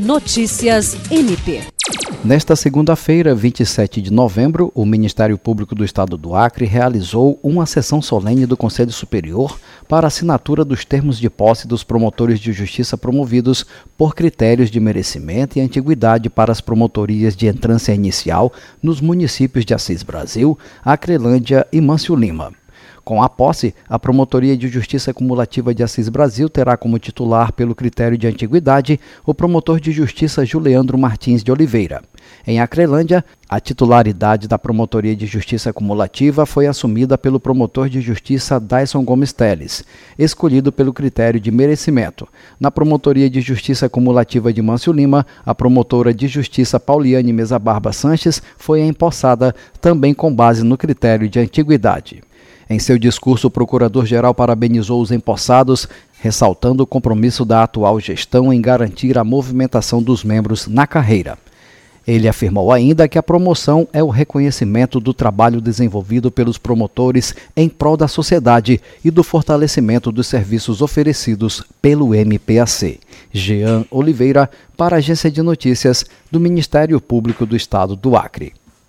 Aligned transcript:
Notícias 0.00 0.96
MP. 1.10 1.60
Nesta 2.24 2.56
segunda-feira, 2.56 3.34
27 3.34 4.00
de 4.00 4.10
novembro, 4.10 4.72
o 4.74 4.86
Ministério 4.86 5.36
Público 5.36 5.74
do 5.74 5.84
Estado 5.84 6.16
do 6.16 6.34
Acre 6.34 6.64
realizou 6.64 7.38
uma 7.42 7.66
sessão 7.66 8.00
solene 8.00 8.46
do 8.46 8.56
Conselho 8.56 8.92
Superior 8.92 9.58
para 9.86 10.06
assinatura 10.06 10.64
dos 10.64 10.86
termos 10.86 11.18
de 11.18 11.28
posse 11.28 11.68
dos 11.68 11.84
promotores 11.84 12.40
de 12.40 12.50
justiça 12.50 12.96
promovidos 12.96 13.66
por 13.98 14.14
critérios 14.14 14.70
de 14.70 14.80
merecimento 14.80 15.58
e 15.58 15.60
antiguidade 15.60 16.30
para 16.30 16.50
as 16.50 16.62
promotorias 16.62 17.36
de 17.36 17.46
entrância 17.46 17.92
inicial 17.92 18.50
nos 18.82 19.02
municípios 19.02 19.66
de 19.66 19.74
Assis 19.74 20.02
Brasil, 20.02 20.58
Acrelândia 20.82 21.66
e 21.70 21.78
Mâncio 21.78 22.16
Lima. 22.16 22.54
Com 23.10 23.24
a 23.24 23.28
posse, 23.28 23.74
a 23.88 23.98
Promotoria 23.98 24.56
de 24.56 24.68
Justiça 24.68 25.12
Cumulativa 25.12 25.74
de 25.74 25.82
Assis 25.82 26.08
Brasil 26.08 26.48
terá 26.48 26.76
como 26.76 26.96
titular, 26.96 27.52
pelo 27.52 27.74
critério 27.74 28.16
de 28.16 28.28
antiguidade, 28.28 29.00
o 29.26 29.34
promotor 29.34 29.80
de 29.80 29.90
justiça 29.90 30.46
Juliandro 30.46 30.96
Martins 30.96 31.42
de 31.42 31.50
Oliveira. 31.50 32.04
Em 32.46 32.60
Acrelândia, 32.60 33.24
a 33.48 33.58
titularidade 33.58 34.46
da 34.46 34.56
Promotoria 34.56 35.16
de 35.16 35.26
Justiça 35.26 35.72
Cumulativa 35.72 36.46
foi 36.46 36.68
assumida 36.68 37.18
pelo 37.18 37.40
promotor 37.40 37.88
de 37.88 38.00
justiça 38.00 38.60
Dyson 38.60 39.04
Gomes 39.04 39.32
Teles, 39.32 39.82
escolhido 40.16 40.70
pelo 40.70 40.92
critério 40.92 41.40
de 41.40 41.50
merecimento. 41.50 42.28
Na 42.60 42.70
Promotoria 42.70 43.28
de 43.28 43.40
Justiça 43.40 43.88
Cumulativa 43.88 44.52
de 44.52 44.62
Mâncio 44.62 44.92
Lima, 44.92 45.26
a 45.44 45.52
promotora 45.52 46.14
de 46.14 46.28
justiça 46.28 46.78
Pauliane 46.78 47.32
Mesa 47.32 47.58
Barba 47.58 47.92
Sanches 47.92 48.40
foi 48.56 48.82
empossada 48.82 49.52
também 49.80 50.14
com 50.14 50.32
base 50.32 50.62
no 50.62 50.78
critério 50.78 51.28
de 51.28 51.40
antiguidade. 51.40 52.22
Em 52.70 52.78
seu 52.78 52.96
discurso, 53.00 53.48
o 53.48 53.50
procurador-geral 53.50 54.32
parabenizou 54.32 55.02
os 55.02 55.10
empossados, 55.10 55.88
ressaltando 56.20 56.84
o 56.84 56.86
compromisso 56.86 57.44
da 57.44 57.64
atual 57.64 57.98
gestão 57.98 58.52
em 58.52 58.60
garantir 58.60 59.18
a 59.18 59.24
movimentação 59.24 60.00
dos 60.00 60.22
membros 60.22 60.68
na 60.68 60.86
carreira. 60.86 61.36
Ele 62.06 62.28
afirmou 62.28 62.72
ainda 62.72 63.08
que 63.08 63.18
a 63.18 63.22
promoção 63.24 63.88
é 63.92 64.04
o 64.04 64.08
reconhecimento 64.08 65.00
do 65.00 65.12
trabalho 65.12 65.60
desenvolvido 65.60 66.30
pelos 66.30 66.58
promotores 66.58 67.34
em 67.56 67.68
prol 67.68 67.96
da 67.96 68.06
sociedade 68.06 68.80
e 69.04 69.10
do 69.10 69.24
fortalecimento 69.24 70.12
dos 70.12 70.28
serviços 70.28 70.80
oferecidos 70.80 71.64
pelo 71.82 72.14
MPAC. 72.14 73.00
Jean 73.32 73.84
Oliveira, 73.90 74.48
para 74.76 74.94
a 74.94 74.98
Agência 74.98 75.28
de 75.28 75.42
Notícias 75.42 76.04
do 76.30 76.38
Ministério 76.38 77.00
Público 77.00 77.44
do 77.44 77.56
Estado 77.56 77.96
do 77.96 78.16
Acre. 78.16 78.52